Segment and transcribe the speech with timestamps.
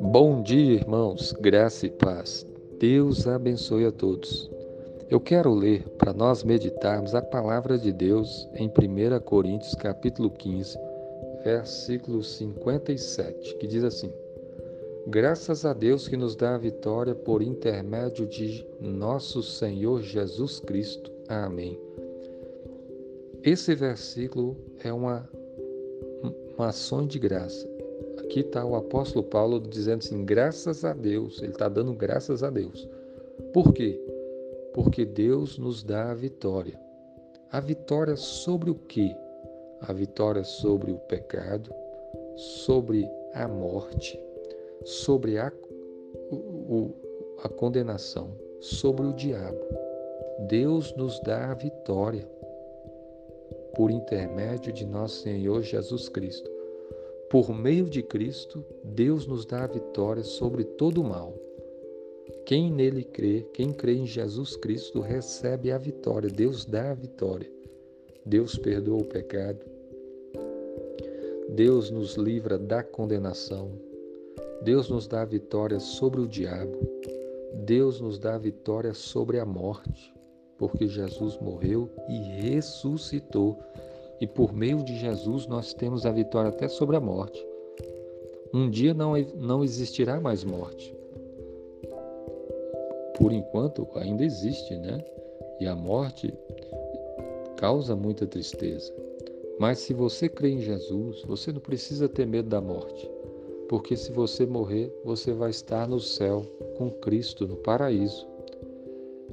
[0.00, 2.46] Bom dia, irmãos, graça e paz.
[2.78, 4.50] Deus abençoe a todos.
[5.10, 10.78] Eu quero ler para nós meditarmos a palavra de Deus em 1 Coríntios capítulo 15,
[11.44, 14.12] versículo 57, que diz assim:
[15.06, 21.10] Graças a Deus que nos dá a vitória por intermédio de nosso Senhor Jesus Cristo.
[21.28, 21.78] Amém.
[23.42, 25.28] Esse versículo é uma,
[26.56, 27.68] uma ação de graça.
[28.18, 32.50] Aqui está o apóstolo Paulo dizendo assim: graças a Deus, ele está dando graças a
[32.50, 32.88] Deus.
[33.52, 34.00] Por quê?
[34.72, 36.78] Porque Deus nos dá a vitória.
[37.50, 39.14] A vitória sobre o quê?
[39.80, 41.70] A vitória sobre o pecado,
[42.36, 44.18] sobre a morte,
[44.84, 45.52] sobre a,
[46.30, 46.90] o,
[47.42, 48.30] a condenação,
[48.60, 49.60] sobre o diabo.
[50.48, 52.26] Deus nos dá a vitória
[53.74, 56.50] por intermédio de nosso Senhor Jesus Cristo.
[57.30, 61.34] Por meio de Cristo, Deus nos dá a vitória sobre todo o mal.
[62.44, 66.28] Quem nele crê, quem crê em Jesus Cristo, recebe a vitória.
[66.28, 67.50] Deus dá a vitória.
[68.24, 69.64] Deus perdoa o pecado.
[71.48, 73.70] Deus nos livra da condenação.
[74.62, 76.78] Deus nos dá a vitória sobre o diabo.
[77.64, 80.12] Deus nos dá a vitória sobre a morte,
[80.62, 83.58] porque Jesus morreu e ressuscitou
[84.20, 87.44] e por meio de Jesus nós temos a vitória até sobre a morte.
[88.54, 90.96] Um dia não, não existirá mais morte.
[93.18, 95.04] Por enquanto ainda existe, né?
[95.58, 96.32] E a morte
[97.56, 98.94] causa muita tristeza.
[99.58, 103.10] Mas se você crê em Jesus, você não precisa ter medo da morte.
[103.68, 106.42] Porque se você morrer, você vai estar no céu
[106.78, 108.30] com Cristo, no paraíso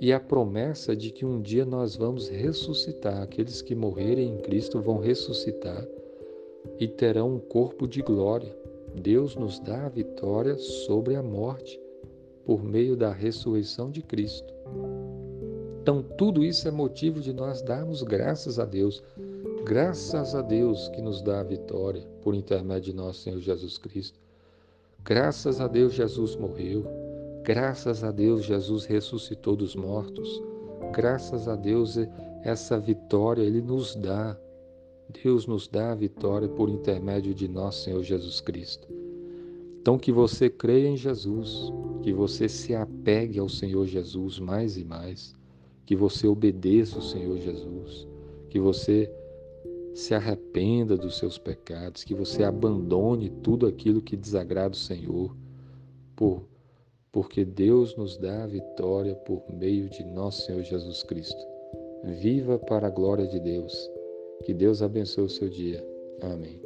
[0.00, 3.22] e a promessa de que um dia nós vamos ressuscitar.
[3.22, 5.86] Aqueles que morrerem em Cristo vão ressuscitar
[6.78, 8.54] e terão um corpo de glória.
[8.94, 11.80] Deus nos dá a vitória sobre a morte
[12.44, 14.52] por meio da ressurreição de Cristo.
[15.82, 19.02] Então, tudo isso é motivo de nós darmos graças a Deus.
[19.64, 24.18] Graças a Deus que nos dá a vitória por intermédio de nosso Senhor Jesus Cristo.
[25.04, 27.05] Graças a Deus, Jesus morreu.
[27.46, 30.42] Graças a Deus, Jesus ressuscitou dos mortos.
[30.92, 31.96] Graças a Deus,
[32.42, 34.36] essa vitória Ele nos dá.
[35.22, 38.88] Deus nos dá a vitória por intermédio de nosso Senhor Jesus Cristo.
[39.80, 44.84] Então, que você creia em Jesus, que você se apegue ao Senhor Jesus mais e
[44.84, 45.32] mais,
[45.84, 48.08] que você obedeça o Senhor Jesus,
[48.50, 49.08] que você
[49.94, 55.32] se arrependa dos seus pecados, que você abandone tudo aquilo que desagrada o Senhor,
[56.16, 56.42] por
[57.16, 61.42] porque Deus nos dá a vitória por meio de nosso Senhor Jesus Cristo.
[62.04, 63.90] Viva para a glória de Deus.
[64.44, 65.82] Que Deus abençoe o seu dia.
[66.20, 66.65] Amém.